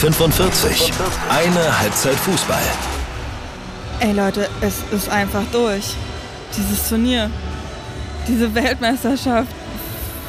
Die 0.00 0.06
45. 0.06 0.92
Eine 1.28 1.78
Halbzeit 1.78 2.14
Fußball. 2.14 2.62
Ey 3.98 4.12
Leute, 4.12 4.48
es 4.62 4.76
ist 4.92 5.10
einfach 5.10 5.42
durch. 5.52 5.94
Dieses 6.56 6.88
Turnier, 6.88 7.30
diese 8.26 8.54
Weltmeisterschaft 8.54 9.52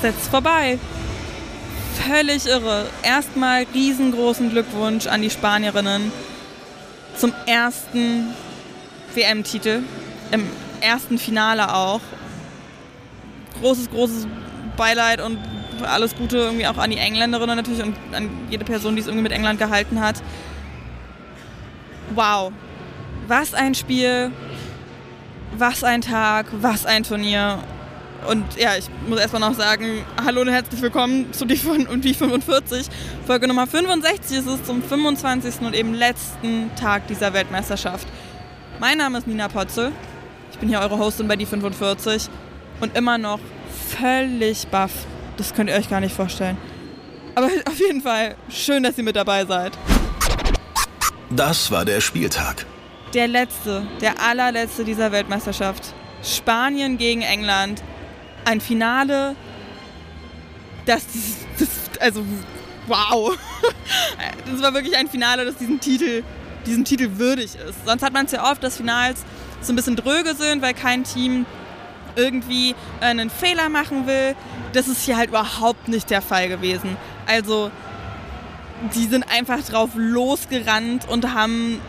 setzt 0.02 0.28
vorbei. 0.28 0.78
Völlig 2.06 2.48
irre. 2.48 2.86
Erstmal 3.02 3.66
riesengroßen 3.74 4.50
Glückwunsch 4.50 5.08
an 5.08 5.22
die 5.22 5.30
Spanierinnen 5.30 6.12
zum 7.16 7.32
ersten 7.46 8.34
WM-Titel. 9.16 9.84
Im 10.32 10.50
ersten 10.82 11.18
Finale 11.18 11.74
auch. 11.74 12.02
Großes, 13.62 13.90
großes 13.90 14.28
Beileid 14.76 15.22
und 15.22 15.38
alles 15.86 16.16
Gute 16.16 16.38
irgendwie 16.38 16.68
auch 16.68 16.78
an 16.78 16.92
die 16.92 16.98
Engländerinnen 16.98 17.56
natürlich 17.56 17.84
und 17.84 17.96
an 18.14 18.30
jede 18.50 18.66
Person, 18.66 18.96
die 18.96 19.02
es 19.02 19.08
irgendwie 19.08 19.24
mit 19.24 19.32
England 19.32 19.60
gehalten 19.60 20.00
hat. 20.00 20.22
Wow. 22.14 22.52
Was 23.28 23.54
ein 23.54 23.76
Spiel, 23.76 24.32
was 25.58 25.84
ein 25.84 26.02
Tag, 26.02 26.48
was 26.62 26.86
ein 26.86 27.04
Turnier. 27.04 27.60
Und 28.28 28.44
ja, 28.58 28.76
ich 28.78 28.86
muss 29.08 29.20
erstmal 29.20 29.42
noch 29.42 29.56
sagen, 29.56 30.04
hallo 30.24 30.42
und 30.42 30.50
herzlich 30.50 30.82
willkommen 30.82 31.34
zu 31.34 31.46
die 31.46 31.60
und 31.66 32.06
die 32.06 32.14
45. 32.14 32.88
Folge 33.26 33.48
Nummer 33.48 33.66
65 33.66 34.40
ist 34.40 34.48
es 34.48 34.64
zum 34.64 34.84
25. 34.84 35.62
und 35.62 35.76
eben 35.76 35.94
letzten 35.94 36.70
Tag 36.76 37.08
dieser 37.08 37.34
Weltmeisterschaft. 37.34 38.08
Mein 38.80 38.98
Name 38.98 39.18
ist 39.18 39.28
Nina 39.28 39.48
Potzel. 39.48 39.92
Ich 40.52 40.60
bin 40.60 40.70
hier 40.70 40.80
eure 40.80 40.98
Hostin 40.98 41.28
bei 41.28 41.36
die 41.36 41.46
45 41.46 42.30
und 42.80 42.96
immer 42.96 43.18
noch 43.18 43.40
völlig 43.98 44.68
baff. 44.68 44.92
Das 45.42 45.56
könnt 45.56 45.72
ihr 45.72 45.76
euch 45.76 45.90
gar 45.90 46.00
nicht 46.00 46.16
vorstellen. 46.16 46.56
Aber 47.34 47.48
auf 47.66 47.80
jeden 47.80 48.02
Fall 48.02 48.36
schön, 48.48 48.84
dass 48.84 48.96
ihr 49.00 49.04
mit 49.04 49.16
dabei 49.16 49.44
seid. 49.44 49.76
Das 51.32 51.72
war 51.72 51.84
der 51.84 52.00
Spieltag. 52.00 52.68
Der 53.16 53.28
letzte, 53.28 53.88
der 54.02 54.22
allerletzte 54.22 54.84
dieser 54.84 55.12
Weltmeisterschaft. 55.12 55.96
Spanien 56.22 57.00
gegen 57.00 57.24
England. 57.24 57.82
Ein 58.46 58.62
Finale. 58.62 59.36
Das, 60.86 61.08
das, 61.58 61.70
also 62.00 62.24
wow. 62.86 63.36
Das 64.46 64.62
war 64.62 64.76
wirklich 64.76 64.96
ein 64.96 65.08
Finale, 65.08 65.44
das 65.44 65.56
diesen 65.56 65.80
Titel, 65.80 66.22
diesen 66.68 66.86
Titel 66.86 67.18
würdig 67.18 67.56
ist. 67.56 67.84
Sonst 67.84 68.04
hat 68.04 68.14
man 68.14 68.28
es 68.28 68.32
ja 68.32 68.52
oft, 68.52 68.64
dass 68.64 68.78
Finals 68.78 69.24
so 69.62 69.74
ein 69.74 69.76
bisschen 69.76 69.96
dröge 69.96 70.36
sind, 70.36 70.62
weil 70.62 70.76
kein 70.76 71.04
Team 71.04 71.48
irgendwie 72.16 72.76
einen 73.00 73.30
Fehler 73.30 73.70
machen 73.70 74.08
will. 74.08 74.36
Das 74.74 74.88
ist 74.88 75.04
hier 75.04 75.18
halt 75.18 75.30
überhaupt 75.30 75.88
nicht 75.88 76.10
der 76.10 76.22
Fall 76.22 76.48
gewesen. 76.48 76.98
Also, 77.28 77.72
die 78.96 79.06
sind 79.06 79.26
einfach 79.32 79.62
drauf 79.64 79.92
losgerannt 79.96 81.08
und 81.08 81.34
haben 81.34 81.80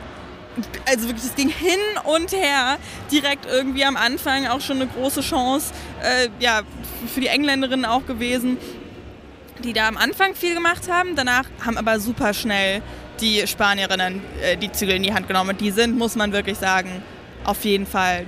also 0.86 1.08
wirklich, 1.08 1.24
es 1.24 1.34
ging 1.34 1.48
hin 1.48 1.78
und 2.04 2.32
her. 2.32 2.78
Direkt 3.10 3.46
irgendwie 3.46 3.84
am 3.84 3.96
Anfang 3.96 4.46
auch 4.46 4.60
schon 4.60 4.76
eine 4.76 4.86
große 4.86 5.22
Chance, 5.22 5.72
äh, 6.02 6.28
ja, 6.38 6.62
für 7.12 7.20
die 7.20 7.28
Engländerinnen 7.28 7.84
auch 7.84 8.06
gewesen, 8.06 8.58
die 9.64 9.72
da 9.72 9.88
am 9.88 9.96
Anfang 9.96 10.34
viel 10.34 10.54
gemacht 10.54 10.90
haben. 10.90 11.16
Danach 11.16 11.44
haben 11.64 11.78
aber 11.78 12.00
super 12.00 12.34
schnell 12.34 12.82
die 13.20 13.46
Spanierinnen 13.46 14.20
äh, 14.42 14.56
die 14.56 14.72
Zügel 14.72 14.96
in 14.96 15.02
die 15.02 15.14
Hand 15.14 15.28
genommen. 15.28 15.56
Die 15.56 15.70
sind, 15.70 15.96
muss 15.96 16.16
man 16.16 16.32
wirklich 16.32 16.58
sagen, 16.58 17.02
auf 17.44 17.64
jeden 17.64 17.86
Fall 17.86 18.26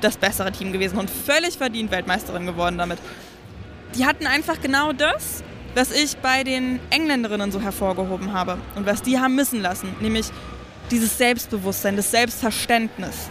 das 0.00 0.16
bessere 0.16 0.52
Team 0.52 0.72
gewesen 0.72 0.98
und 0.98 1.10
völlig 1.10 1.56
verdient 1.58 1.90
Weltmeisterin 1.90 2.46
geworden 2.46 2.78
damit. 2.78 2.98
Die 3.94 4.06
hatten 4.06 4.26
einfach 4.26 4.60
genau 4.60 4.92
das, 4.92 5.42
was 5.74 5.90
ich 5.90 6.16
bei 6.18 6.44
den 6.44 6.80
Engländerinnen 6.90 7.52
so 7.52 7.60
hervorgehoben 7.60 8.32
habe 8.32 8.58
und 8.74 8.86
was 8.86 9.02
die 9.02 9.18
haben 9.18 9.34
missen 9.34 9.60
lassen, 9.60 9.94
nämlich 10.00 10.26
dieses 10.90 11.18
Selbstbewusstsein, 11.18 11.96
das 11.96 12.10
Selbstverständnis 12.10 13.30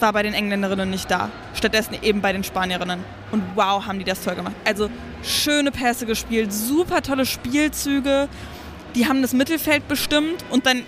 war 0.00 0.12
bei 0.12 0.22
den 0.22 0.34
Engländerinnen 0.34 0.88
nicht 0.88 1.10
da. 1.10 1.30
Stattdessen 1.54 1.96
eben 2.02 2.20
bei 2.20 2.32
den 2.32 2.42
Spanierinnen. 2.44 3.04
Und 3.30 3.42
wow, 3.54 3.86
haben 3.86 3.98
die 3.98 4.04
das 4.04 4.22
toll 4.24 4.34
gemacht. 4.34 4.54
Also 4.64 4.90
schöne 5.22 5.70
Pässe 5.70 6.06
gespielt, 6.06 6.52
super 6.52 7.02
tolle 7.02 7.26
Spielzüge. 7.26 8.28
Die 8.94 9.06
haben 9.06 9.22
das 9.22 9.32
Mittelfeld 9.32 9.86
bestimmt 9.88 10.44
und 10.50 10.66
dann 10.66 10.82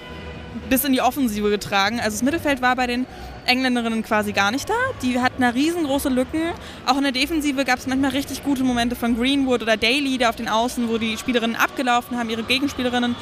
bis 0.68 0.84
in 0.84 0.92
die 0.92 1.00
Offensive 1.00 1.50
getragen. 1.50 2.00
Also 2.00 2.16
das 2.16 2.22
Mittelfeld 2.22 2.62
war 2.62 2.74
bei 2.76 2.86
den 2.86 3.06
Engländerinnen 3.46 4.02
quasi 4.02 4.32
gar 4.32 4.50
nicht 4.50 4.68
da. 4.68 4.74
Die 5.02 5.20
hatten 5.20 5.42
da 5.42 5.50
riesengroße 5.50 6.08
Lücken. 6.08 6.40
Auch 6.86 6.96
in 6.96 7.02
der 7.02 7.12
Defensive 7.12 7.64
gab 7.64 7.78
es 7.78 7.86
manchmal 7.86 8.10
richtig 8.10 8.42
gute 8.44 8.64
Momente 8.64 8.96
von 8.96 9.16
Greenwood 9.16 9.62
oder 9.62 9.76
Daly, 9.76 10.18
da 10.18 10.30
auf 10.30 10.36
den 10.36 10.48
Außen, 10.48 10.88
wo 10.88 10.98
die 10.98 11.16
Spielerinnen 11.16 11.56
abgelaufen 11.56 12.18
haben, 12.18 12.30
ihre 12.30 12.42
Gegenspielerinnen. 12.42 13.14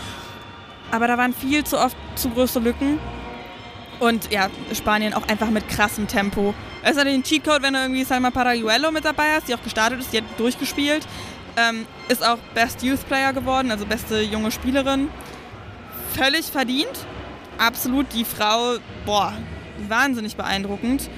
Aber 0.90 1.06
da 1.06 1.16
waren 1.18 1.34
viel 1.34 1.64
zu 1.64 1.78
oft 1.78 1.96
zu 2.16 2.30
große 2.30 2.58
Lücken. 2.60 2.98
Und 4.00 4.32
ja, 4.32 4.48
Spanien 4.74 5.12
auch 5.12 5.28
einfach 5.28 5.50
mit 5.50 5.68
krassem 5.68 6.08
Tempo. 6.08 6.54
Es 6.82 6.96
natürlich 6.96 7.18
ein 7.18 7.22
Cheatcode, 7.22 7.62
wenn 7.62 7.74
du 7.74 7.80
irgendwie 7.80 8.04
Salma 8.04 8.30
Parayuelo 8.30 8.90
mit 8.90 9.04
dabei 9.04 9.34
hast, 9.34 9.48
die 9.48 9.54
auch 9.54 9.62
gestartet 9.62 10.00
ist, 10.00 10.12
die 10.12 10.18
hat 10.18 10.24
durchgespielt. 10.38 11.06
Ähm, 11.56 11.86
ist 12.08 12.26
auch 12.26 12.38
Best 12.54 12.82
Youth 12.82 13.06
Player 13.06 13.32
geworden, 13.32 13.70
also 13.70 13.84
beste 13.84 14.22
junge 14.22 14.50
Spielerin. 14.50 15.08
Völlig 16.14 16.46
verdient. 16.46 17.06
Absolut 17.58 18.06
die 18.14 18.24
Frau, 18.24 18.76
boah, 19.04 19.34
wahnsinnig 19.88 20.36
beeindruckend. 20.36 21.08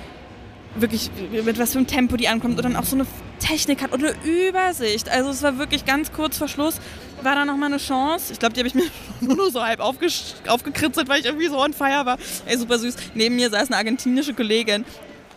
Wirklich, 0.74 1.10
mit 1.30 1.58
was 1.58 1.72
für 1.72 1.78
einem 1.78 1.86
Tempo 1.86 2.16
die 2.16 2.28
ankommt 2.28 2.56
und 2.56 2.64
dann 2.64 2.76
auch 2.76 2.84
so 2.84 2.96
eine 2.96 3.06
Technik 3.38 3.82
hat 3.82 3.92
und 3.92 4.02
eine 4.02 4.14
Übersicht. 4.24 5.10
Also 5.10 5.30
es 5.30 5.42
war 5.42 5.58
wirklich 5.58 5.84
ganz 5.84 6.12
kurz 6.12 6.38
vor 6.38 6.48
Schluss, 6.48 6.80
war 7.22 7.34
da 7.34 7.44
nochmal 7.44 7.68
eine 7.68 7.78
Chance. 7.78 8.32
Ich 8.32 8.38
glaube, 8.38 8.54
die 8.54 8.60
habe 8.60 8.68
ich 8.68 8.74
mir 8.74 8.84
nur 9.20 9.50
so 9.50 9.62
halb 9.62 9.80
aufgekritzelt, 9.80 11.08
weil 11.08 11.20
ich 11.20 11.26
irgendwie 11.26 11.48
so 11.48 11.58
on 11.58 11.74
fire 11.74 12.06
war. 12.06 12.18
Ey, 12.46 12.56
super 12.56 12.78
süß. 12.78 12.96
Neben 13.14 13.36
mir 13.36 13.50
saß 13.50 13.68
eine 13.68 13.76
argentinische 13.76 14.32
Kollegin, 14.32 14.84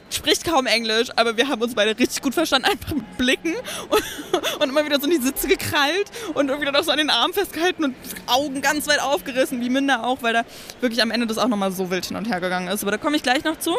spricht 0.10 0.46
kaum 0.46 0.66
Englisch, 0.66 1.10
aber 1.16 1.36
wir 1.38 1.48
haben 1.48 1.62
uns 1.62 1.76
beide 1.76 1.98
richtig 1.98 2.22
gut 2.22 2.34
verstanden, 2.34 2.68
einfach 2.70 2.94
mit 2.94 3.18
Blicken 3.18 3.54
und, 3.90 4.62
und, 4.62 4.70
immer 4.70 4.86
wieder 4.86 5.00
so 5.00 5.06
in 5.06 5.12
die 5.12 5.26
Sitze 5.26 5.48
gekrallt 5.48 6.12
und 6.34 6.48
irgendwie 6.48 6.66
dann 6.66 6.76
auch 6.76 6.84
so 6.84 6.92
an 6.92 6.98
den 6.98 7.10
Arm 7.10 7.34
festgehalten 7.34 7.84
und 7.84 7.96
Augen 8.28 8.62
ganz 8.62 8.88
weit 8.88 9.02
aufgerissen, 9.02 9.62
wie 9.62 9.70
Minder 9.70 10.06
auch, 10.06 10.22
weil 10.22 10.34
da 10.34 10.44
wirklich 10.82 11.02
am 11.02 11.12
Ende 11.12 11.28
das 11.28 11.38
auch 11.38 11.48
nochmal 11.48 11.72
so 11.72 11.90
wild 11.90 12.06
hin 12.06 12.18
und 12.18 12.30
her 12.30 12.40
gegangen 12.40 12.68
ist. 12.68 12.84
Aber 12.84 12.92
da 12.92 12.98
komme 12.98 13.16
ich 13.16 13.24
gleich 13.24 13.44
noch 13.44 13.60
zu. 13.60 13.76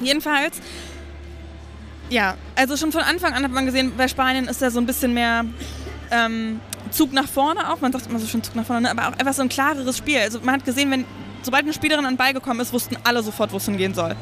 Jedenfalls, 0.00 0.60
ja, 2.10 2.36
also 2.54 2.76
schon 2.76 2.92
von 2.92 3.02
Anfang 3.02 3.34
an 3.34 3.44
hat 3.44 3.50
man 3.50 3.66
gesehen, 3.66 3.92
bei 3.96 4.08
Spanien 4.08 4.46
ist 4.48 4.62
da 4.62 4.70
so 4.70 4.80
ein 4.80 4.86
bisschen 4.86 5.12
mehr 5.12 5.44
ähm, 6.10 6.60
Zug 6.90 7.12
nach 7.12 7.28
vorne 7.28 7.70
auch. 7.70 7.80
Man 7.80 7.92
sagt 7.92 8.06
immer 8.06 8.18
so 8.18 8.26
schon 8.26 8.42
Zug 8.42 8.54
nach 8.54 8.64
vorne, 8.64 8.82
ne? 8.82 8.90
aber 8.90 9.08
auch 9.08 9.18
einfach 9.18 9.34
so 9.34 9.42
ein 9.42 9.48
klareres 9.48 9.98
Spiel. 9.98 10.18
Also 10.18 10.40
man 10.40 10.56
hat 10.56 10.64
gesehen, 10.64 10.90
wenn 10.90 11.04
sobald 11.42 11.64
eine 11.64 11.72
Spielerin 11.72 12.04
an 12.04 12.14
den 12.14 12.18
Ball 12.18 12.32
gekommen 12.32 12.60
ist, 12.60 12.72
wussten 12.72 12.96
alle 13.04 13.22
sofort, 13.22 13.52
wo 13.52 13.58
es 13.58 13.64
hingehen 13.64 13.94
soll. 13.94 14.16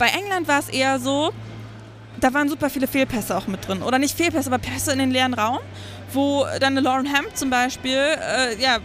Bei 0.00 0.08
England 0.08 0.48
war 0.48 0.58
es 0.58 0.70
eher 0.70 0.98
so, 0.98 1.30
da 2.20 2.32
waren 2.32 2.48
super 2.48 2.70
viele 2.70 2.86
Fehlpässe 2.86 3.36
auch 3.36 3.46
mit 3.46 3.68
drin. 3.68 3.82
Oder 3.82 3.98
nicht 3.98 4.16
Fehlpässe, 4.16 4.50
aber 4.50 4.56
Pässe 4.56 4.92
in 4.92 4.98
den 4.98 5.10
leeren 5.10 5.34
Raum, 5.34 5.58
wo 6.14 6.46
dann 6.58 6.72
eine 6.72 6.80
Lauren 6.80 7.04
Hemp 7.04 7.36
zum 7.36 7.50
Beispiel 7.50 7.98
äh, 7.98 8.58
ja, 8.58 8.78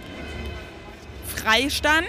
frei 1.34 1.70
stand 1.70 2.06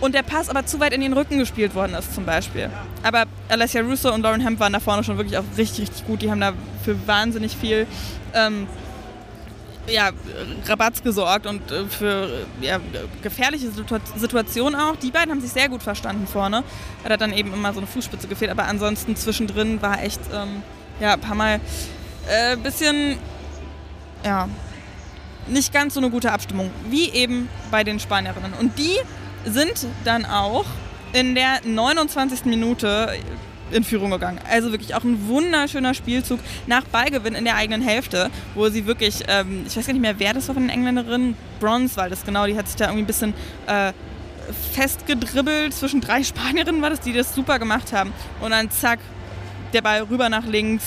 und 0.00 0.14
der 0.14 0.22
Pass 0.22 0.48
aber 0.48 0.64
zu 0.64 0.78
weit 0.78 0.92
in 0.92 1.00
den 1.00 1.12
Rücken 1.12 1.38
gespielt 1.38 1.74
worden 1.74 1.94
ist 1.94 2.14
zum 2.14 2.24
Beispiel. 2.24 2.70
Aber 3.02 3.24
Alessia 3.48 3.80
Russo 3.80 4.14
und 4.14 4.22
Lauren 4.22 4.40
Hemp 4.40 4.60
waren 4.60 4.72
da 4.72 4.78
vorne 4.78 5.02
schon 5.02 5.16
wirklich 5.16 5.36
auch 5.36 5.44
richtig, 5.58 5.88
richtig 5.88 6.06
gut. 6.06 6.22
Die 6.22 6.30
haben 6.30 6.40
da 6.40 6.52
für 6.84 7.08
wahnsinnig 7.08 7.56
viel 7.56 7.88
ähm, 8.32 8.68
ja, 9.88 10.10
Rabatz 10.66 11.02
gesorgt 11.02 11.46
und 11.46 11.70
äh, 11.70 11.84
für 11.86 12.46
ja, 12.60 12.80
gefährliche 13.22 13.70
Situationen 14.16 14.78
auch. 14.78 14.96
Die 14.96 15.10
beiden 15.10 15.30
haben 15.30 15.40
sich 15.40 15.52
sehr 15.52 15.68
gut 15.68 15.82
verstanden 15.82 16.26
vorne. 16.26 16.62
Da 17.04 17.14
hat 17.14 17.20
dann 17.20 17.32
eben 17.32 17.52
immer 17.52 17.72
so 17.72 17.80
eine 17.80 17.86
Fußspitze 17.86 18.28
gefehlt, 18.28 18.50
aber 18.50 18.64
ansonsten 18.64 19.16
zwischendrin 19.16 19.82
war 19.82 20.02
echt 20.02 20.20
ähm, 20.32 20.62
ja, 21.00 21.14
ein 21.14 21.20
paar 21.20 21.34
Mal 21.34 21.60
ein 22.28 22.58
äh, 22.58 22.62
bisschen 22.62 23.18
ja, 24.24 24.48
nicht 25.48 25.72
ganz 25.72 25.94
so 25.94 26.00
eine 26.00 26.10
gute 26.10 26.32
Abstimmung, 26.32 26.70
wie 26.88 27.10
eben 27.10 27.48
bei 27.70 27.84
den 27.84 27.98
Spanierinnen. 27.98 28.52
Und 28.54 28.78
die 28.78 28.96
sind 29.44 29.86
dann 30.04 30.24
auch 30.24 30.64
in 31.12 31.34
der 31.34 31.60
29. 31.64 32.44
Minute 32.44 33.12
in 33.72 33.84
Führung 33.84 34.10
gegangen. 34.10 34.38
Also 34.50 34.70
wirklich 34.72 34.94
auch 34.94 35.04
ein 35.04 35.28
wunderschöner 35.28 35.94
Spielzug 35.94 36.40
nach 36.66 36.84
Ballgewinn 36.84 37.34
in 37.34 37.44
der 37.44 37.56
eigenen 37.56 37.82
Hälfte, 37.82 38.30
wo 38.54 38.68
sie 38.68 38.86
wirklich, 38.86 39.24
ähm, 39.28 39.64
ich 39.66 39.76
weiß 39.76 39.86
gar 39.86 39.92
nicht 39.92 40.02
mehr, 40.02 40.18
wer 40.18 40.34
das 40.34 40.48
war 40.48 40.54
von 40.54 40.64
den 40.64 40.70
Engländerinnen, 40.70 41.36
Bronze 41.60 41.96
war 41.96 42.08
das 42.08 42.24
genau, 42.24 42.46
die 42.46 42.56
hat 42.56 42.66
sich 42.66 42.76
da 42.76 42.86
irgendwie 42.86 43.04
ein 43.04 43.06
bisschen 43.06 43.34
äh, 43.66 43.92
festgedribbelt. 44.72 45.74
Zwischen 45.74 46.00
drei 46.00 46.22
Spanierinnen 46.24 46.82
war 46.82 46.90
das, 46.90 47.00
die 47.00 47.12
das 47.12 47.34
super 47.34 47.58
gemacht 47.58 47.92
haben. 47.92 48.12
Und 48.40 48.50
dann 48.50 48.70
zack, 48.70 48.98
der 49.72 49.82
Ball 49.82 50.02
rüber 50.02 50.28
nach 50.28 50.44
links, 50.44 50.84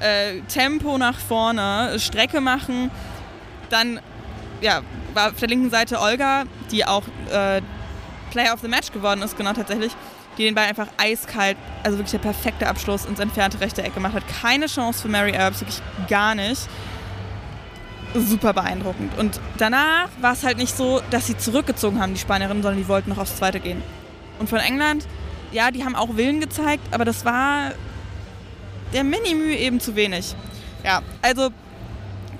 äh, 0.00 0.40
Tempo 0.48 0.98
nach 0.98 1.18
vorne, 1.18 1.98
Strecke 1.98 2.40
machen. 2.40 2.90
Dann 3.70 4.00
ja, 4.60 4.82
war 5.14 5.30
auf 5.30 5.38
der 5.38 5.48
linken 5.48 5.70
Seite 5.70 6.00
Olga, 6.00 6.44
die 6.70 6.84
auch 6.84 7.04
äh, 7.32 7.62
Player 8.30 8.54
of 8.54 8.60
the 8.60 8.68
Match 8.68 8.92
geworden 8.92 9.22
ist, 9.22 9.36
genau 9.36 9.52
tatsächlich, 9.52 9.92
die 10.40 10.46
den 10.46 10.54
Ball 10.54 10.64
einfach 10.64 10.88
eiskalt, 10.96 11.58
also 11.82 11.98
wirklich 11.98 12.12
der 12.12 12.18
perfekte 12.18 12.66
Abschluss 12.66 13.04
ins 13.04 13.20
entfernte 13.20 13.60
rechte 13.60 13.82
Eck 13.82 13.94
gemacht 13.94 14.14
hat. 14.14 14.24
Keine 14.40 14.66
Chance 14.66 15.02
für 15.02 15.08
Mary 15.08 15.32
Earps, 15.32 15.60
wirklich 15.60 15.82
gar 16.08 16.34
nicht. 16.34 16.62
super 18.14 18.52
beeindruckend. 18.52 19.16
Und 19.18 19.38
danach 19.58 20.08
war 20.20 20.32
es 20.32 20.42
halt 20.42 20.56
nicht 20.56 20.76
so, 20.76 21.00
dass 21.10 21.28
sie 21.28 21.36
zurückgezogen 21.36 22.00
haben, 22.00 22.14
die 22.14 22.20
Spanierinnen, 22.20 22.62
sondern 22.62 22.82
die 22.82 22.88
wollten 22.88 23.10
noch 23.10 23.18
aufs 23.18 23.36
Zweite 23.36 23.60
gehen. 23.60 23.82
Und 24.40 24.48
von 24.48 24.58
England, 24.58 25.06
ja, 25.52 25.70
die 25.70 25.84
haben 25.84 25.94
auch 25.94 26.16
Willen 26.16 26.40
gezeigt, 26.40 26.82
aber 26.90 27.04
das 27.04 27.24
war 27.24 27.72
der 28.92 29.04
Minimü 29.04 29.52
eben 29.52 29.78
zu 29.78 29.94
wenig. 29.94 30.34
Ja, 30.82 31.02
also, 31.22 31.50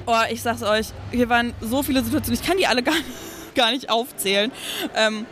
oh, 0.06 0.14
ich 0.30 0.42
sag's 0.42 0.62
euch, 0.62 0.86
hier 1.12 1.28
waren 1.28 1.52
so 1.60 1.82
viele 1.82 2.02
Situationen, 2.02 2.40
ich 2.40 2.48
kann 2.48 2.56
die 2.56 2.66
alle 2.66 2.82
gar, 2.82 2.94
gar 3.54 3.70
nicht 3.70 3.90
aufzählen. 3.90 4.50
Ähm, 4.96 5.26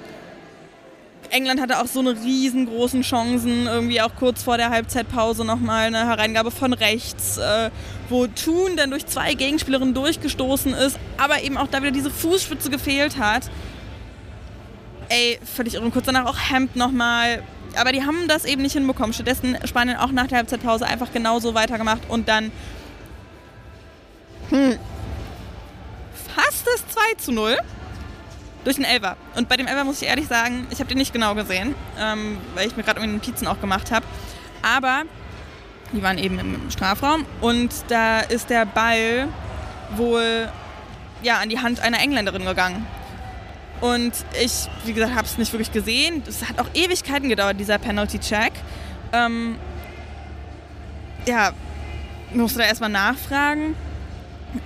England 1.31 1.61
hatte 1.61 1.81
auch 1.81 1.87
so 1.87 2.01
eine 2.01 2.11
riesengroßen 2.11 3.03
Chancen, 3.03 3.67
irgendwie 3.67 4.01
auch 4.01 4.15
kurz 4.17 4.43
vor 4.43 4.57
der 4.57 4.71
Halbzeitpause 4.71 5.45
nochmal 5.45 5.87
eine 5.87 6.07
Hereingabe 6.07 6.51
von 6.51 6.73
rechts, 6.73 7.39
äh, 7.39 7.71
wo 8.09 8.27
Thun 8.27 8.77
dann 8.77 8.91
durch 8.91 9.07
zwei 9.07 9.35
Gegenspielerinnen 9.35 9.95
durchgestoßen 9.95 10.75
ist, 10.75 10.99
aber 11.19 11.43
eben 11.43 11.57
auch 11.57 11.69
da 11.69 11.83
wieder 11.83 11.91
diese 11.91 12.11
Fußspitze 12.11 12.71
gefehlt 12.71 13.19
hat. 13.19 13.51
Ey, 15.09 15.39
völlig 15.43 15.75
irre. 15.75 15.91
Kurz 15.91 16.07
danach 16.07 16.27
auch 16.27 16.37
Hemd 16.51 16.77
nochmal. 16.77 17.43
Aber 17.77 17.93
die 17.93 18.05
haben 18.05 18.29
das 18.29 18.45
eben 18.45 18.63
nicht 18.63 18.73
hinbekommen. 18.73 19.13
Stattdessen 19.13 19.57
Spanien 19.65 19.97
auch 19.97 20.11
nach 20.11 20.27
der 20.27 20.39
Halbzeitpause 20.39 20.87
einfach 20.87 21.13
genauso 21.13 21.55
weitergemacht 21.55 22.03
und 22.09 22.29
dann 22.29 22.51
hm, 24.51 24.79
fast 26.35 26.67
das 26.67 26.89
2 26.89 27.01
zu 27.19 27.33
0 27.33 27.57
durch 28.69 28.77
den 28.77 28.85
Elfer. 28.85 29.17
Und 29.35 29.49
bei 29.49 29.57
dem 29.57 29.67
Elfer 29.67 29.85
muss 29.85 30.03
ich 30.03 30.09
ehrlich 30.09 30.29
sagen, 30.29 30.67
ich 30.69 30.79
habe 30.79 30.91
den 30.91 30.99
nicht 30.99 31.15
genau 31.15 31.35
gesehen, 31.35 31.75
ähm, 31.99 32.37
weil 32.55 32.67
ich 32.67 32.77
mir 32.77 32.83
gerade 32.83 33.01
irgendwie 33.01 33.17
Notizen 33.17 33.47
auch 33.47 33.63
gemacht 33.63 33.91
habe. 33.91 34.05
Aber 34.61 35.05
die 35.93 36.03
waren 36.03 36.19
eben 36.19 36.39
im 36.39 36.71
Strafraum 36.71 37.25
und 37.41 37.73
da 37.89 38.21
ist 38.21 38.51
der 38.51 38.67
Ball 38.67 39.29
wohl 39.97 40.53
ja, 41.23 41.39
an 41.39 41.49
die 41.49 41.59
Hand 41.59 41.81
einer 41.81 41.99
Engländerin 41.99 42.45
gegangen. 42.45 42.87
Und 43.81 44.13
ich, 44.39 44.69
wie 44.85 44.93
gesagt, 44.93 45.15
habe 45.15 45.27
es 45.27 45.39
nicht 45.39 45.51
wirklich 45.55 45.73
gesehen. 45.73 46.23
Es 46.27 46.47
hat 46.47 46.59
auch 46.59 46.69
Ewigkeiten 46.75 47.31
gedauert, 47.31 47.59
dieser 47.59 47.79
Penalty-Check. 47.79 48.53
Ähm, 49.15 49.57
ja, 51.27 51.53
musste 52.35 52.59
da 52.59 52.67
erstmal 52.67 52.91
nachfragen. 52.91 53.77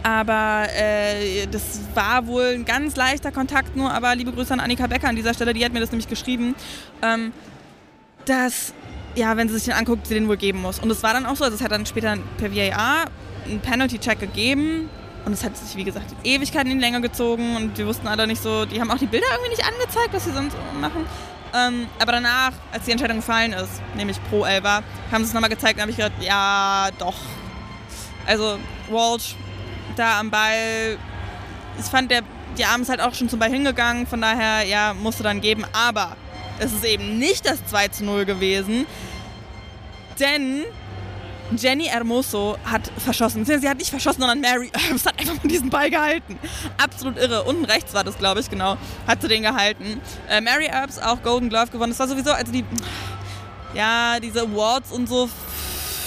Aber 0.02 0.66
äh, 0.74 1.46
das 1.46 1.80
war 1.94 2.26
wohl 2.26 2.54
ein 2.54 2.64
ganz 2.64 2.96
leichter 2.96 3.32
Kontakt 3.32 3.76
nur. 3.76 3.92
Aber 3.92 4.14
liebe 4.14 4.32
Grüße 4.32 4.52
an 4.52 4.60
Annika 4.60 4.86
Becker 4.86 5.08
an 5.08 5.16
dieser 5.16 5.34
Stelle, 5.34 5.54
die 5.54 5.64
hat 5.64 5.72
mir 5.72 5.80
das 5.80 5.90
nämlich 5.90 6.08
geschrieben, 6.08 6.54
ähm, 7.02 7.32
dass, 8.24 8.72
ja, 9.14 9.36
wenn 9.36 9.48
sie 9.48 9.54
sich 9.54 9.64
den 9.64 9.74
anguckt, 9.74 10.06
sie 10.06 10.14
den 10.14 10.28
wohl 10.28 10.36
geben 10.36 10.60
muss. 10.62 10.78
Und 10.78 10.90
es 10.90 11.02
war 11.02 11.12
dann 11.12 11.26
auch 11.26 11.36
so, 11.36 11.44
also 11.44 11.56
es 11.56 11.62
hat 11.62 11.72
dann 11.72 11.86
später 11.86 12.16
per 12.38 12.54
VAR 12.54 13.06
einen 13.46 13.60
Penalty-Check 13.60 14.20
gegeben. 14.20 14.88
Und 15.24 15.34
es 15.34 15.44
hat 15.44 15.56
sich, 15.56 15.76
wie 15.76 15.84
gesagt, 15.84 16.16
Ewigkeiten 16.24 16.70
in 16.70 16.78
die 16.78 16.84
Länge 16.84 17.00
gezogen 17.00 17.54
und 17.54 17.78
wir 17.78 17.86
wussten 17.86 18.08
alle 18.08 18.26
nicht 18.26 18.42
so, 18.42 18.64
die 18.64 18.80
haben 18.80 18.90
auch 18.90 18.98
die 18.98 19.06
Bilder 19.06 19.26
irgendwie 19.30 19.50
nicht 19.50 19.64
angezeigt, 19.64 20.08
was 20.12 20.24
sie 20.24 20.32
sonst 20.32 20.56
machen. 20.80 21.06
Ähm, 21.54 21.86
aber 22.00 22.12
danach, 22.12 22.52
als 22.72 22.86
die 22.86 22.92
Entscheidung 22.92 23.18
gefallen 23.18 23.52
ist, 23.52 23.80
nämlich 23.94 24.18
pro 24.30 24.44
Elba, 24.44 24.82
haben 25.12 25.22
sie 25.22 25.28
es 25.28 25.34
nochmal 25.34 25.50
gezeigt 25.50 25.76
und 25.76 25.82
habe 25.82 25.90
ich 25.90 25.96
gedacht, 25.96 26.12
ja, 26.20 26.88
doch. 26.98 27.14
Also 28.26 28.58
Walsh 28.90 29.36
da 29.96 30.20
am 30.20 30.30
Ball. 30.30 30.98
Ich 31.78 31.86
fand, 31.86 32.10
der, 32.10 32.22
die 32.58 32.64
Arm 32.64 32.82
ist 32.82 32.88
halt 32.88 33.00
auch 33.00 33.14
schon 33.14 33.28
zum 33.28 33.38
Ball 33.38 33.50
hingegangen, 33.50 34.06
von 34.06 34.20
daher, 34.20 34.66
ja, 34.66 34.94
musste 34.94 35.22
dann 35.22 35.40
geben. 35.40 35.64
Aber 35.72 36.16
es 36.58 36.72
ist 36.72 36.84
eben 36.84 37.18
nicht 37.18 37.46
das 37.46 37.64
2 37.66 37.88
zu 37.88 38.04
0 38.04 38.24
gewesen, 38.24 38.86
denn 40.20 40.64
Jenny 41.56 41.84
Hermoso 41.84 42.56
hat 42.64 42.90
verschossen. 42.98 43.44
Sie 43.44 43.68
hat 43.68 43.78
nicht 43.78 43.90
verschossen, 43.90 44.20
sondern 44.20 44.40
Mary 44.40 44.70
Earps 44.88 45.06
hat 45.06 45.18
einfach 45.18 45.34
mal 45.42 45.48
diesen 45.48 45.70
Ball 45.70 45.90
gehalten. 45.90 46.38
Absolut 46.82 47.18
irre. 47.18 47.42
Unten 47.44 47.64
rechts 47.64 47.92
war 47.94 48.04
das, 48.04 48.16
glaube 48.18 48.40
ich, 48.40 48.48
genau. 48.48 48.76
Hat 49.06 49.20
sie 49.20 49.28
den 49.28 49.42
gehalten. 49.42 50.00
Äh, 50.28 50.40
Mary 50.40 50.66
Earps 50.66 50.98
auch 50.98 51.22
Golden 51.22 51.48
Glove 51.48 51.70
gewonnen. 51.70 51.90
Das 51.90 51.98
war 51.98 52.08
sowieso, 52.08 52.32
also 52.32 52.52
die, 52.52 52.64
ja, 53.74 54.18
diese 54.20 54.42
Awards 54.42 54.92
und 54.92 55.08
so 55.08 55.28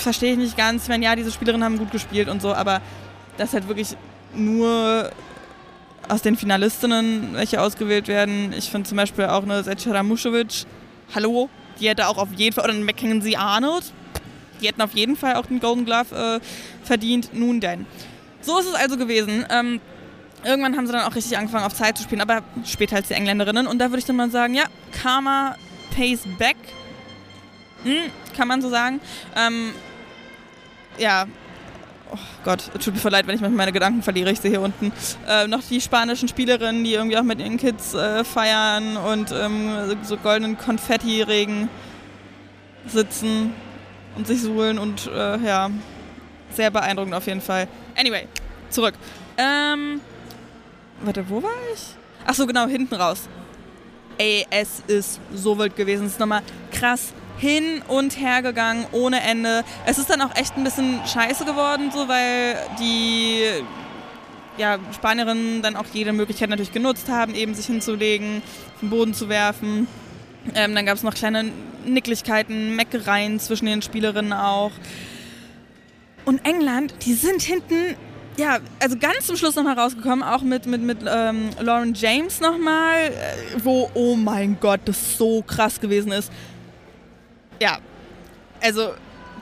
verstehe 0.01 0.33
ich 0.33 0.37
nicht 0.37 0.57
ganz. 0.57 0.83
Ich 0.83 0.89
meine, 0.89 1.05
ja, 1.05 1.15
diese 1.15 1.31
Spielerinnen 1.31 1.63
haben 1.63 1.77
gut 1.77 1.91
gespielt 1.91 2.29
und 2.29 2.41
so, 2.41 2.53
aber 2.53 2.81
dass 3.37 3.53
halt 3.53 3.67
wirklich 3.67 3.95
nur 4.33 5.11
aus 6.07 6.21
den 6.21 6.35
Finalistinnen 6.35 7.33
welche 7.33 7.61
ausgewählt 7.61 8.07
werden. 8.07 8.53
Ich 8.53 8.69
finde 8.69 8.87
zum 8.87 8.97
Beispiel 8.97 9.25
auch 9.25 9.43
eine 9.43 9.63
Zecera 9.63 10.03
Musovic, 10.03 10.65
hallo, 11.13 11.49
die 11.79 11.89
hätte 11.89 12.07
auch 12.07 12.17
auf 12.17 12.29
jeden 12.35 12.53
Fall, 12.53 12.65
oder 12.65 12.73
eine 12.73 12.83
Mackenzie 12.83 13.37
Arnold, 13.37 13.91
die 14.61 14.67
hätten 14.67 14.81
auf 14.81 14.93
jeden 14.93 15.15
Fall 15.15 15.35
auch 15.35 15.45
den 15.45 15.59
Golden 15.59 15.85
Glove 15.85 16.39
äh, 16.41 16.85
verdient. 16.85 17.31
Nun 17.33 17.59
denn. 17.59 17.85
So 18.41 18.59
ist 18.59 18.67
es 18.67 18.75
also 18.75 18.97
gewesen. 18.97 19.45
Ähm, 19.49 19.81
irgendwann 20.43 20.77
haben 20.77 20.85
sie 20.85 20.93
dann 20.93 21.03
auch 21.03 21.15
richtig 21.15 21.37
angefangen 21.37 21.65
auf 21.65 21.73
Zeit 21.73 21.97
zu 21.97 22.03
spielen, 22.03 22.21
aber 22.21 22.43
später 22.65 22.95
als 22.95 23.07
die 23.07 23.15
Engländerinnen. 23.15 23.67
Und 23.67 23.79
da 23.79 23.89
würde 23.89 23.99
ich 23.99 24.05
dann 24.05 24.15
mal 24.15 24.29
sagen, 24.29 24.53
ja, 24.53 24.65
Karma 24.91 25.55
pays 25.95 26.21
back. 26.37 26.57
Hm, 27.83 28.11
kann 28.35 28.47
man 28.47 28.61
so 28.61 28.69
sagen. 28.69 28.99
Ähm, 29.35 29.71
ja, 30.97 31.25
oh 32.11 32.17
Gott, 32.43 32.71
tut 32.83 33.03
mir 33.03 33.09
leid, 33.09 33.27
wenn 33.27 33.35
ich 33.35 33.41
meine 33.41 33.71
Gedanken 33.71 34.01
verliere. 34.01 34.31
Ich 34.31 34.39
sehe 34.39 34.51
hier 34.51 34.61
unten 34.61 34.91
äh, 35.27 35.47
noch 35.47 35.61
die 35.63 35.81
spanischen 35.81 36.27
Spielerinnen, 36.27 36.83
die 36.83 36.93
irgendwie 36.93 37.17
auch 37.17 37.23
mit 37.23 37.39
ihren 37.39 37.57
Kids 37.57 37.93
äh, 37.93 38.23
feiern 38.23 38.97
und 38.97 39.31
ähm, 39.31 39.97
so 40.03 40.17
goldenen 40.17 40.57
Konfetti-Regen 40.57 41.69
sitzen 42.87 43.53
und 44.15 44.27
sich 44.27 44.41
suhlen 44.41 44.79
und 44.79 45.07
äh, 45.07 45.37
ja, 45.37 45.69
sehr 46.51 46.71
beeindruckend 46.71 47.13
auf 47.13 47.27
jeden 47.27 47.41
Fall. 47.41 47.67
Anyway, 47.97 48.27
zurück. 48.69 48.95
Ähm, 49.37 49.99
warte, 51.01 51.27
wo 51.29 51.41
war 51.41 51.49
ich? 51.73 51.81
Ach 52.25 52.33
so, 52.33 52.45
genau, 52.45 52.67
hinten 52.67 52.95
raus. 52.95 53.27
Ey, 54.17 54.45
es 54.49 54.81
ist 54.87 55.19
so 55.33 55.57
wild 55.57 55.75
gewesen. 55.75 56.05
Es 56.05 56.13
ist 56.13 56.19
nochmal 56.19 56.41
krass 56.71 57.13
hin 57.37 57.81
und 57.87 58.19
her 58.19 58.41
gegangen 58.41 58.85
ohne 58.91 59.21
Ende. 59.21 59.63
Es 59.85 59.97
ist 59.97 60.09
dann 60.09 60.21
auch 60.21 60.35
echt 60.35 60.57
ein 60.57 60.63
bisschen 60.63 61.01
scheiße 61.05 61.45
geworden, 61.45 61.91
so 61.91 62.07
weil 62.07 62.55
die 62.79 63.43
ja, 64.57 64.79
Spanierinnen 64.93 65.61
dann 65.61 65.75
auch 65.75 65.85
jede 65.93 66.13
Möglichkeit 66.13 66.49
natürlich 66.49 66.71
genutzt 66.71 67.09
haben, 67.09 67.35
eben 67.35 67.53
sich 67.53 67.65
hinzulegen, 67.65 68.41
auf 68.75 68.79
den 68.81 68.89
Boden 68.89 69.13
zu 69.13 69.27
werfen. 69.29 69.87
Ähm, 70.53 70.75
dann 70.75 70.85
gab 70.85 70.95
es 70.95 71.03
noch 71.03 71.13
kleine 71.13 71.51
Nicklichkeiten, 71.85 72.75
Meckereien 72.75 73.39
zwischen 73.39 73.65
den 73.65 73.81
Spielerinnen 73.81 74.33
auch. 74.33 74.71
Und 76.23 76.45
England, 76.45 76.93
die 77.05 77.13
sind 77.13 77.41
hinten, 77.41 77.95
ja, 78.37 78.59
also 78.79 78.97
ganz 78.97 79.27
zum 79.27 79.35
Schluss 79.35 79.55
nochmal 79.55 79.77
rausgekommen, 79.77 80.23
auch 80.23 80.41
mit, 80.41 80.65
mit, 80.67 80.81
mit 80.81 80.99
ähm, 81.07 81.49
Lauren 81.59 81.93
James 81.93 82.39
nochmal, 82.39 83.07
äh, 83.07 83.11
wo, 83.63 83.89
oh 83.93 84.15
mein 84.15 84.57
Gott, 84.59 84.81
das 84.85 85.17
so 85.17 85.41
krass 85.41 85.81
gewesen 85.81 86.11
ist 86.11 86.31
ja, 87.59 87.77
also 88.61 88.93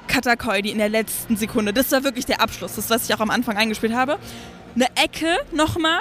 Katakoi, 0.07 0.61
die 0.61 0.71
in 0.71 0.77
der 0.77 0.89
letzten 0.89 1.37
Sekunde, 1.37 1.73
das 1.73 1.91
war 1.91 2.03
wirklich 2.03 2.25
der 2.25 2.41
Abschluss, 2.41 2.75
das, 2.75 2.89
was 2.89 3.07
ich 3.07 3.15
auch 3.15 3.19
am 3.19 3.29
Anfang 3.29 3.57
eingespielt 3.57 3.93
habe. 3.93 4.17
Eine 4.75 4.87
Ecke 4.95 5.37
nochmal, 5.51 5.99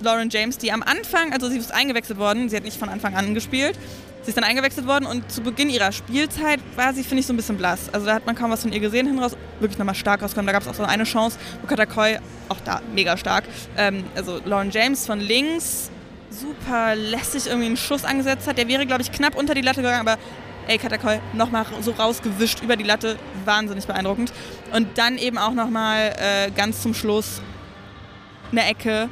Lauren 0.00 0.28
James, 0.30 0.58
die 0.58 0.72
am 0.72 0.82
Anfang, 0.82 1.32
also 1.32 1.48
sie 1.48 1.58
ist 1.58 1.72
eingewechselt 1.72 2.18
worden, 2.18 2.48
sie 2.48 2.56
hat 2.56 2.64
nicht 2.64 2.78
von 2.78 2.88
Anfang 2.88 3.14
an 3.14 3.34
gespielt, 3.34 3.78
sie 4.22 4.28
ist 4.28 4.36
dann 4.36 4.44
eingewechselt 4.44 4.86
worden 4.86 5.06
und 5.06 5.30
zu 5.30 5.42
Beginn 5.42 5.70
ihrer 5.70 5.92
Spielzeit 5.92 6.60
war 6.76 6.92
sie, 6.92 7.02
finde 7.02 7.20
ich, 7.20 7.26
so 7.26 7.32
ein 7.32 7.36
bisschen 7.36 7.56
blass. 7.56 7.88
Also 7.92 8.06
da 8.06 8.14
hat 8.14 8.26
man 8.26 8.34
kaum 8.34 8.50
was 8.50 8.62
von 8.62 8.72
ihr 8.72 8.80
gesehen 8.80 9.06
hinraus, 9.06 9.36
wirklich 9.60 9.78
nochmal 9.78 9.94
stark 9.94 10.22
rausgekommen. 10.22 10.46
Da 10.46 10.52
gab 10.52 10.62
es 10.62 10.68
auch 10.68 10.74
so 10.74 10.82
eine 10.82 11.04
Chance, 11.04 11.38
wo 11.62 11.66
Katakoi, 11.66 12.18
auch 12.48 12.60
da 12.64 12.82
mega 12.94 13.16
stark, 13.16 13.44
ähm, 13.76 14.04
also 14.14 14.40
Lauren 14.44 14.70
James 14.70 15.06
von 15.06 15.20
links, 15.20 15.90
super 16.30 16.94
lässig 16.96 17.46
irgendwie 17.46 17.66
einen 17.66 17.76
Schuss 17.76 18.04
angesetzt 18.04 18.46
hat. 18.46 18.58
Der 18.58 18.68
wäre, 18.68 18.86
glaube 18.86 19.02
ich, 19.02 19.12
knapp 19.12 19.36
unter 19.36 19.54
die 19.54 19.60
Latte 19.60 19.82
gegangen, 19.82 20.06
aber 20.06 20.18
ey, 20.66 20.78
Katakol 20.78 21.20
nochmal 21.32 21.66
so 21.80 21.92
rausgewischt 21.92 22.62
über 22.62 22.76
die 22.76 22.84
Latte. 22.84 23.18
Wahnsinnig 23.44 23.86
beeindruckend. 23.86 24.32
Und 24.72 24.98
dann 24.98 25.18
eben 25.18 25.38
auch 25.38 25.52
nochmal 25.52 26.14
äh, 26.18 26.50
ganz 26.50 26.82
zum 26.82 26.94
Schluss 26.94 27.40
eine 28.52 28.66
Ecke. 28.66 29.08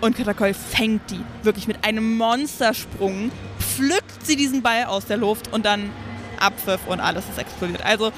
Und 0.00 0.16
Katakol 0.16 0.52
fängt 0.52 1.10
die 1.10 1.20
wirklich 1.42 1.66
mit 1.66 1.84
einem 1.84 2.16
Monstersprung, 2.16 3.30
pflückt 3.58 4.26
sie 4.26 4.36
diesen 4.36 4.62
Ball 4.62 4.84
aus 4.84 5.06
der 5.06 5.16
Luft 5.16 5.52
und 5.52 5.64
dann 5.64 5.90
Abpfiff 6.38 6.80
und 6.86 7.00
alles 7.00 7.24
ist 7.30 7.38
explodiert. 7.38 7.84
Also 7.84 8.12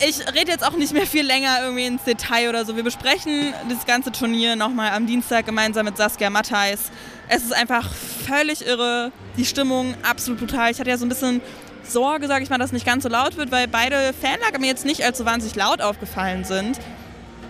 ich 0.00 0.20
rede 0.32 0.50
jetzt 0.50 0.64
auch 0.64 0.76
nicht 0.76 0.92
mehr 0.92 1.06
viel 1.06 1.26
länger 1.26 1.58
irgendwie 1.62 1.86
ins 1.86 2.04
Detail 2.04 2.48
oder 2.48 2.64
so. 2.64 2.76
Wir 2.76 2.84
besprechen 2.84 3.52
das 3.68 3.86
ganze 3.86 4.12
Turnier 4.12 4.56
nochmal 4.56 4.92
am 4.92 5.06
Dienstag 5.06 5.46
gemeinsam 5.46 5.86
mit 5.86 5.96
Saskia 5.96 6.30
Matthijs. 6.30 6.90
Es 7.28 7.42
ist 7.42 7.52
einfach 7.52 7.92
völlig 8.26 8.66
irre. 8.66 9.12
Die 9.36 9.44
Stimmung 9.44 9.94
absolut 10.02 10.40
brutal. 10.40 10.70
Ich 10.70 10.78
hatte 10.78 10.90
ja 10.90 10.96
so 10.96 11.04
ein 11.04 11.08
bisschen 11.08 11.40
Sorge, 11.82 12.28
sage 12.28 12.44
ich 12.44 12.50
mal, 12.50 12.58
dass 12.58 12.66
es 12.68 12.72
nicht 12.72 12.86
ganz 12.86 13.02
so 13.02 13.08
laut 13.08 13.36
wird, 13.36 13.50
weil 13.50 13.66
beide 13.66 14.12
Fanlager 14.12 14.58
mir 14.58 14.66
jetzt 14.66 14.84
nicht 14.84 15.04
allzu 15.04 15.24
wahnsinnig 15.24 15.56
laut 15.56 15.80
aufgefallen 15.80 16.44
sind. 16.44 16.78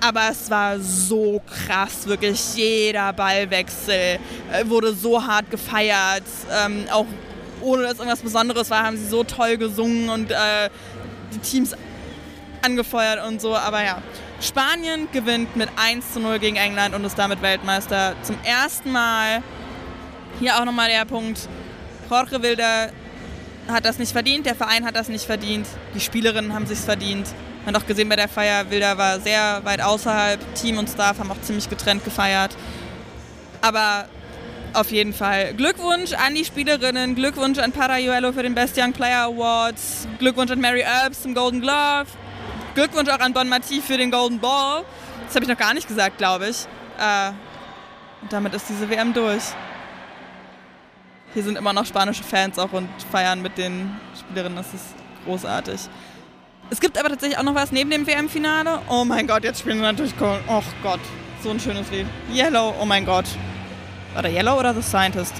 Aber 0.00 0.28
es 0.30 0.48
war 0.48 0.78
so 0.78 1.42
krass, 1.66 2.06
wirklich 2.06 2.54
jeder 2.54 3.12
Ballwechsel 3.12 4.18
äh, 4.52 4.66
wurde 4.66 4.94
so 4.94 5.26
hart 5.26 5.50
gefeiert. 5.50 6.22
Ähm, 6.64 6.84
auch 6.90 7.06
ohne 7.60 7.82
dass 7.82 7.94
irgendwas 7.94 8.20
Besonderes 8.20 8.70
war, 8.70 8.84
haben 8.84 8.96
sie 8.96 9.08
so 9.08 9.24
toll 9.24 9.56
gesungen 9.56 10.08
und 10.08 10.30
äh, 10.30 10.70
die 11.34 11.38
Teams 11.38 11.74
angefeuert 12.62 13.26
und 13.26 13.40
so. 13.40 13.56
Aber 13.56 13.84
ja, 13.84 14.02
Spanien 14.40 15.08
gewinnt 15.12 15.56
mit 15.56 15.68
1 15.76 16.12
zu 16.12 16.20
0 16.20 16.38
gegen 16.38 16.56
England 16.56 16.94
und 16.94 17.04
ist 17.04 17.18
damit 17.18 17.42
Weltmeister. 17.42 18.14
Zum 18.22 18.36
ersten 18.44 18.92
Mal. 18.92 19.42
Hier 20.40 20.56
auch 20.56 20.64
nochmal 20.64 20.88
der 20.88 21.04
Punkt. 21.04 21.48
Jorge 22.08 22.42
Wilder 22.42 22.90
hat 23.68 23.84
das 23.84 23.98
nicht 23.98 24.12
verdient, 24.12 24.46
der 24.46 24.54
Verein 24.54 24.84
hat 24.84 24.96
das 24.96 25.08
nicht 25.08 25.24
verdient, 25.24 25.66
die 25.94 26.00
Spielerinnen 26.00 26.54
haben 26.54 26.66
sich 26.66 26.78
verdient. 26.78 27.26
Man 27.64 27.74
hat 27.74 27.82
auch 27.82 27.86
gesehen 27.86 28.08
bei 28.08 28.16
der 28.16 28.28
Feier, 28.28 28.70
Wilder 28.70 28.96
war 28.96 29.20
sehr 29.20 29.60
weit 29.64 29.82
außerhalb, 29.82 30.40
Team 30.54 30.78
und 30.78 30.88
Staff 30.88 31.18
haben 31.18 31.30
auch 31.30 31.40
ziemlich 31.42 31.68
getrennt 31.68 32.04
gefeiert. 32.04 32.56
Aber 33.60 34.06
auf 34.72 34.90
jeden 34.90 35.12
Fall 35.12 35.54
Glückwunsch 35.54 36.12
an 36.12 36.34
die 36.34 36.44
Spielerinnen, 36.44 37.14
Glückwunsch 37.14 37.58
an 37.58 37.72
Parayuelo 37.72 38.32
für 38.32 38.42
den 38.42 38.54
Best 38.54 38.78
Young 38.78 38.92
Player 38.92 39.24
Awards, 39.24 40.06
Glückwunsch 40.18 40.50
an 40.50 40.60
Mary 40.60 40.80
Earps 40.80 41.22
zum 41.22 41.34
Golden 41.34 41.60
Glove, 41.60 42.06
Glückwunsch 42.74 43.08
auch 43.10 43.20
an 43.20 43.32
Bon 43.32 43.48
Mati 43.48 43.80
für 43.80 43.96
den 43.96 44.10
Golden 44.10 44.38
Ball. 44.38 44.84
Das 45.26 45.34
habe 45.34 45.44
ich 45.44 45.50
noch 45.50 45.58
gar 45.58 45.74
nicht 45.74 45.88
gesagt, 45.88 46.18
glaube 46.18 46.48
ich. 46.48 46.66
Äh, 46.98 47.32
damit 48.30 48.54
ist 48.54 48.68
diese 48.68 48.88
WM 48.88 49.12
durch. 49.12 49.42
Hier 51.34 51.42
sind 51.42 51.56
immer 51.56 51.72
noch 51.72 51.84
spanische 51.84 52.24
Fans 52.24 52.58
auch 52.58 52.72
und 52.72 52.88
feiern 53.12 53.42
mit 53.42 53.58
den 53.58 53.96
Spielerinnen. 54.18 54.56
Das 54.56 54.72
ist 54.72 54.94
großartig. 55.24 55.80
Es 56.70 56.80
gibt 56.80 56.98
aber 56.98 57.08
tatsächlich 57.08 57.38
auch 57.38 57.44
noch 57.44 57.54
was 57.54 57.72
neben 57.72 57.90
dem 57.90 58.06
WM-Finale. 58.06 58.80
Oh 58.88 59.04
mein 59.04 59.26
Gott, 59.26 59.44
jetzt 59.44 59.60
spielen 59.60 59.78
sie 59.78 59.82
natürlich. 59.82 60.14
Oh 60.20 60.62
Gott, 60.82 61.00
so 61.42 61.50
ein 61.50 61.60
schönes 61.60 61.90
Lied. 61.90 62.06
Yellow, 62.32 62.74
oh 62.80 62.84
mein 62.84 63.04
Gott. 63.04 63.26
War 64.14 64.22
der 64.22 64.32
Yellow 64.32 64.58
oder 64.58 64.74
The 64.74 64.82
Scientist? 64.82 65.34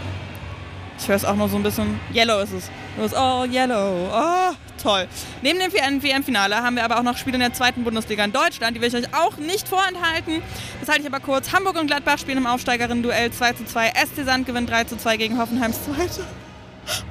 Ich 0.99 1.09
höre 1.09 1.17
es 1.17 1.25
auch 1.25 1.37
nur 1.37 1.49
so 1.49 1.57
ein 1.57 1.63
bisschen. 1.63 2.01
Yellow 2.15 2.41
ist 2.41 2.53
es. 2.53 2.71
Es 3.03 3.15
oh, 3.15 3.45
Yellow. 3.45 4.11
Oh, 4.13 4.55
toll. 4.83 5.07
Neben 5.43 5.59
dem 5.59 6.03
WM-Finale 6.03 6.57
haben 6.57 6.77
wir 6.77 6.85
aber 6.85 6.99
auch 6.99 7.03
noch 7.03 7.17
Spiele 7.17 7.37
in 7.37 7.41
der 7.41 7.53
zweiten 7.53 7.85
Bundesliga 7.85 8.25
in 8.25 8.33
Deutschland. 8.33 8.77
Die 8.77 8.81
will 8.81 8.89
ich 8.89 8.97
euch 8.97 9.15
auch 9.15 9.37
nicht 9.37 9.69
vorenthalten. 9.69 10.43
Das 10.81 10.89
halte 10.89 11.03
ich 11.03 11.07
aber 11.07 11.21
kurz. 11.21 11.53
Hamburg 11.53 11.81
und 11.81 11.87
Gladbach 11.87 12.19
spielen 12.19 12.39
im 12.39 12.47
Aufsteigerinnen-Duell 12.47 13.31
2 13.31 13.53
zu 13.53 13.65
2. 13.65 13.91
SC 13.91 14.25
Sand 14.25 14.47
gewinnt 14.47 14.71
3 14.71 14.85
zu 14.85 14.97
2 14.97 15.17
gegen 15.17 15.39
Hoffenheims 15.39 15.79
Zweite. 15.85 16.25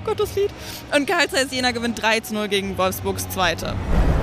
Gottes 0.06 0.36
Lied. 0.36 0.50
Und 0.96 1.08
Karl 1.08 1.30
Zeiss 1.30 1.52
Jena 1.52 1.72
gewinnt 1.72 2.02
3 2.02 2.22
zu 2.22 2.34
0 2.34 2.48
gegen 2.48 2.78
Wolfsburgs 2.78 3.30
Zweite. 3.30 3.76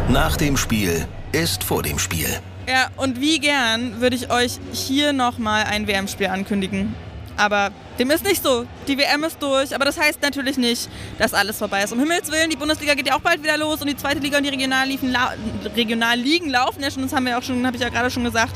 Nach 0.09 0.37
dem 0.37 0.57
Spiel 0.57 1.07
ist 1.33 1.65
vor 1.65 1.83
dem 1.83 1.99
Spiel. 1.99 2.29
Ja, 2.69 2.89
und 2.97 3.21
wie 3.21 3.39
gern 3.41 4.01
würde 4.01 4.17
ich 4.17 4.31
euch 4.31 4.59
hier 4.73 5.13
nochmal 5.13 5.65
ein 5.65 5.87
WM-Spiel 5.87 6.29
ankündigen. 6.29 6.95
Aber 7.37 7.71
dem 7.99 8.11
ist 8.11 8.25
nicht 8.25 8.43
so. 8.43 8.67
Die 8.87 8.99
WM 8.99 9.25
ist 9.25 9.43
durch, 9.43 9.75
aber 9.75 9.85
das 9.85 9.99
heißt 9.99 10.23
natürlich 10.23 10.57
nicht, 10.57 10.89
dass 11.19 11.35
alles 11.35 11.59
vorbei 11.59 11.83
ist. 11.83 11.93
Um 11.93 11.99
Himmels 11.99 12.31
Willen, 12.31 12.51
die 12.51 12.57
Bundesliga 12.57 12.95
geht 12.95 13.09
ja 13.09 13.17
auch 13.17 13.21
bald 13.21 13.43
wieder 13.43 13.57
los 13.57 13.81
und 13.81 13.89
die 13.89 13.97
zweite 13.97 14.21
Liga 14.21 14.39
und 14.39 14.45
die 14.45 14.51
Regionalligen, 14.51 15.11
la 15.11 15.35
Regionalligen 15.75 16.51
laufen 16.51 16.83
ja 16.83 16.91
schon, 16.91 17.03
das 17.03 17.13
haben 17.13 17.27
wir 17.27 17.39
auch 17.39 17.43
schon, 17.43 17.67
habe 17.67 17.77
ich 17.77 17.83
ja 17.83 17.89
gerade 17.89 18.11
schon 18.11 18.25
gesagt. 18.25 18.55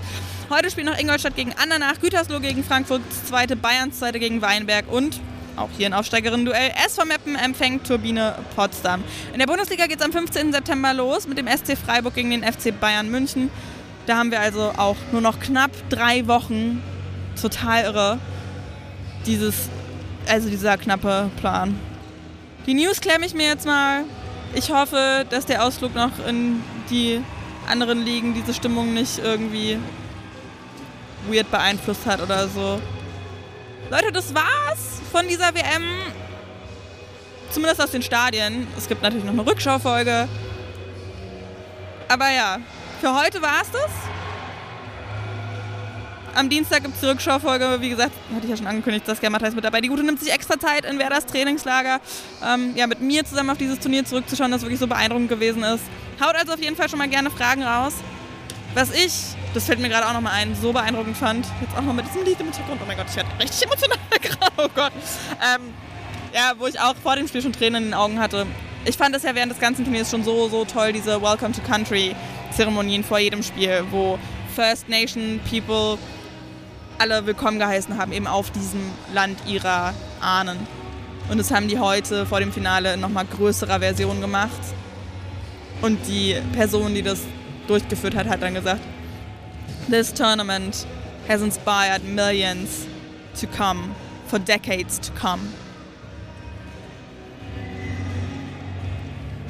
Heute 0.51 0.71
spielt 0.71 0.87
noch 0.87 0.99
Ingolstadt 0.99 1.37
gegen 1.37 1.53
Andernach, 1.53 2.01
Gütersloh 2.01 2.41
gegen 2.41 2.65
Frankfurt, 2.65 3.03
zweite 3.27 3.55
Bayerns 3.55 3.99
zweite 3.99 4.19
gegen 4.19 4.41
Weinberg 4.41 4.91
und 4.91 5.21
auch 5.57 5.69
hier 5.77 5.87
ein 5.87 5.93
Aufsteigerinnen-Duell. 5.93 6.73
SV 6.87 7.05
Meppen 7.05 7.35
empfängt 7.35 7.87
Turbine 7.87 8.35
Potsdam. 8.55 9.03
In 9.33 9.41
der 9.41 9.47
Bundesliga 9.47 9.87
geht 9.87 9.99
es 9.99 10.05
am 10.05 10.13
15. 10.13 10.53
September 10.53 10.95
los 10.95 11.27
mit 11.27 11.37
dem 11.37 11.49
SC 11.49 11.77
Freiburg 11.77 12.15
gegen 12.15 12.31
den 12.31 12.45
FC 12.45 12.79
Bayern 12.79 13.11
München. 13.11 13.51
Da 14.07 14.17
haben 14.17 14.31
wir 14.31 14.41
also 14.41 14.73
auch 14.77 14.97
nur 15.13 15.21
noch 15.21 15.41
knapp 15.41 15.73
drei 15.91 16.27
Wochen. 16.29 16.83
Total 17.41 17.85
irre 17.85 18.19
dieses, 19.27 19.69
also 20.29 20.49
dieser 20.49 20.77
knappe 20.77 21.31
Plan. 21.39 21.79
Die 22.67 22.75
News 22.75 23.01
klemme 23.01 23.27
ich 23.27 23.35
mir 23.35 23.47
jetzt 23.47 23.67
mal. 23.67 24.05
Ich 24.55 24.71
hoffe, 24.71 25.27
dass 25.31 25.47
der 25.47 25.65
Ausflug 25.65 25.95
noch 25.95 26.11
in 26.27 26.63
die 26.91 27.21
anderen 27.69 28.05
Ligen 28.05 28.35
diese 28.35 28.55
Stimmung 28.55 28.95
nicht 28.95 29.19
irgendwie 29.19 29.79
weird 31.29 31.51
beeinflusst 31.51 32.07
hat 32.07 32.21
oder 32.23 32.49
so. 32.49 32.81
Leute, 33.91 34.13
das 34.13 34.35
war's 34.35 35.01
von 35.11 35.27
dieser 35.29 35.55
WM. 35.55 35.85
Zumindest 37.51 37.83
aus 37.83 37.91
den 37.91 38.03
Stadien. 38.03 38.67
Es 38.77 38.89
gibt 38.89 39.03
natürlich 39.03 39.25
noch 39.25 39.33
eine 39.33 39.47
Rückschaufolge. 39.47 40.29
Aber 42.09 42.31
ja, 42.31 42.59
für 43.01 43.15
heute 43.15 43.41
war's 43.41 43.71
das. 43.71 44.18
Am 46.35 46.49
Dienstag 46.49 46.83
gibt 46.83 46.95
es 46.95 47.01
die 47.01 47.07
Rückschaufolge. 47.07 47.79
Wie 47.81 47.89
gesagt, 47.89 48.13
hatte 48.35 48.45
ich 48.45 48.51
ja 48.51 48.57
schon 48.57 48.67
angekündigt, 48.67 49.07
Saskia 49.07 49.31
Matthias 49.31 49.55
mit 49.55 49.65
dabei. 49.65 49.81
Die 49.81 49.89
Gute 49.89 50.03
nimmt 50.03 50.21
sich 50.21 50.33
extra 50.33 50.59
Zeit 50.59 50.85
in 50.85 50.99
Werders 50.99 51.27
Trainingslager, 51.27 52.01
ähm, 52.47 52.73
ja, 52.77 52.87
mit 52.87 53.01
mir 53.01 53.25
zusammen 53.25 53.51
auf 53.51 53.59
dieses 53.59 53.79
Turnier 53.81 54.05
zurückzuschauen, 54.05 54.51
das 54.51 54.63
wirklich 54.63 54.79
so 54.79 54.87
beeindruckend 54.87 55.29
gewesen 55.29 55.63
ist. 55.63 55.83
Haut 56.21 56.35
also 56.37 56.53
auf 56.53 56.61
jeden 56.61 56.77
Fall 56.77 56.89
schon 56.89 56.99
mal 56.99 57.09
gerne 57.09 57.31
Fragen 57.31 57.63
raus. 57.63 57.95
Was 58.75 58.93
ich, 58.93 59.13
das 59.55 59.65
fällt 59.65 59.81
mir 59.81 59.89
gerade 59.89 60.07
auch 60.07 60.13
nochmal 60.13 60.35
ein, 60.35 60.55
so 60.55 60.73
beeindruckend 60.73 61.17
fand, 61.17 61.47
jetzt 61.61 61.77
auch 61.77 61.83
noch 61.83 61.95
mit 61.95 62.07
diesem 62.07 62.25
Lied 62.25 62.39
im 62.39 62.47
Hintergrund, 62.47 62.81
oh 62.83 62.87
mein 62.87 62.97
Gott, 62.97 63.07
ich 63.09 63.17
werde 63.17 63.31
richtig 63.41 63.65
emotional 63.65 63.99
gerade, 64.21 64.53
oh 64.59 64.69
Gott. 64.75 64.93
Ähm, 65.55 65.73
ja, 66.35 66.53
wo 66.59 66.67
ich 66.67 66.79
auch 66.79 66.95
vor 66.97 67.17
dem 67.17 67.27
Spiel 67.27 67.43
schon 67.43 67.53
Tränen 67.53 67.85
in 67.85 67.89
den 67.91 67.95
Augen 67.95 68.21
hatte. 68.21 68.47
Ich 68.85 68.97
fand 68.97 69.17
es 69.17 69.23
ja 69.23 69.35
während 69.35 69.51
des 69.51 69.59
ganzen 69.59 69.85
Turniers 69.85 70.11
schon 70.11 70.23
so, 70.23 70.49
so 70.49 70.65
toll, 70.65 70.93
diese 70.93 71.21
Welcome 71.21 71.53
to 71.53 71.63
Country 71.63 72.15
Zeremonien 72.55 73.03
vor 73.03 73.19
jedem 73.19 73.43
Spiel, 73.43 73.85
wo 73.91 74.19
First 74.55 74.89
Nation 74.89 75.41
People 75.49 75.99
alle 76.99 77.27
willkommen 77.27 77.59
geheißen 77.59 77.97
haben, 77.97 78.13
eben 78.13 78.27
auf 78.27 78.51
diesem 78.51 78.81
Land 79.15 79.39
ihrer 79.47 79.95
Ahnen. 80.21 80.59
Und 81.31 81.39
das 81.39 81.53
haben 81.53 81.69
die 81.69 81.79
heute 81.79 82.27
vor 82.27 82.41
dem 82.41 82.53
Finale 82.53 82.95
in 82.95 83.01
nochmal 83.01 83.25
größerer 83.25 83.79
Version 83.79 84.21
gemacht. 84.21 84.61
Und 85.81 85.99
die 86.09 86.37
Person, 86.55 86.95
die 86.95 87.03
das 87.03 87.21
durchgeführt 87.69 88.17
hat, 88.17 88.29
hat 88.29 88.43
dann 88.43 88.55
gesagt, 88.55 88.81
This 89.89 90.13
tournament 90.13 90.87
has 91.29 91.41
inspired 91.41 92.03
millions 92.05 92.87
to 93.41 93.47
come, 93.47 93.95
for 94.27 94.39
decades 94.39 95.01
to 95.01 95.13
come. 95.13 95.43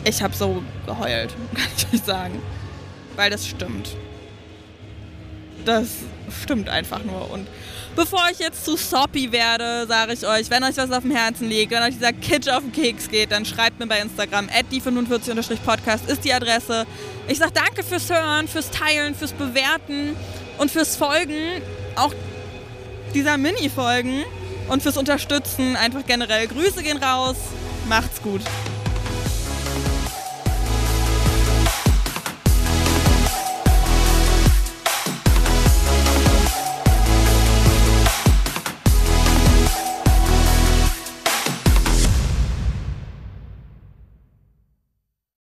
Ich 0.04 0.22
habe 0.22 0.34
so 0.34 0.62
geheult, 0.86 1.34
kann 1.54 1.66
ich 1.76 1.94
euch 1.94 2.04
sagen. 2.04 2.42
Weil 3.16 3.30
das 3.30 3.46
stimmt 3.46 3.96
das 5.68 5.88
stimmt 6.42 6.68
einfach 6.68 7.04
nur. 7.04 7.30
Und 7.30 7.46
bevor 7.94 8.22
ich 8.32 8.38
jetzt 8.38 8.64
zu 8.64 8.76
soppy 8.76 9.30
werde, 9.32 9.86
sage 9.86 10.14
ich 10.14 10.26
euch, 10.26 10.50
wenn 10.50 10.64
euch 10.64 10.76
was 10.76 10.90
auf 10.90 11.02
dem 11.02 11.10
Herzen 11.10 11.48
liegt, 11.48 11.72
wenn 11.72 11.82
euch 11.82 11.94
dieser 11.94 12.12
Kitsch 12.12 12.48
auf 12.48 12.62
den 12.62 12.72
Keks 12.72 13.08
geht, 13.08 13.32
dann 13.32 13.44
schreibt 13.44 13.78
mir 13.78 13.86
bei 13.86 14.00
Instagram, 14.00 14.48
die45-podcast 14.72 16.08
ist 16.08 16.24
die 16.24 16.32
Adresse. 16.32 16.86
Ich 17.28 17.38
sage 17.38 17.52
danke 17.52 17.82
fürs 17.82 18.10
Hören, 18.10 18.48
fürs 18.48 18.70
Teilen, 18.70 19.14
fürs 19.14 19.32
Bewerten 19.32 20.16
und 20.58 20.70
fürs 20.70 20.96
Folgen, 20.96 21.62
auch 21.96 22.14
dieser 23.14 23.36
Mini-Folgen 23.36 24.24
und 24.68 24.82
fürs 24.82 24.96
Unterstützen. 24.96 25.76
Einfach 25.76 26.04
generell 26.06 26.46
Grüße 26.46 26.82
gehen 26.82 26.98
raus. 26.98 27.36
Macht's 27.88 28.22
gut. 28.22 28.42